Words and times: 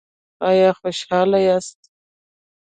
ایا 0.49 0.69
خوشحاله 0.79 1.39
یاست؟ 1.47 1.79